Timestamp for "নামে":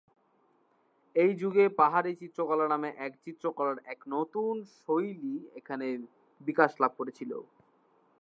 2.69-2.89